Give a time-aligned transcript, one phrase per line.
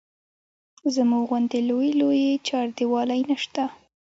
[0.95, 3.63] زموږ غوندې لویې لویې چاردیوالۍ نه شته.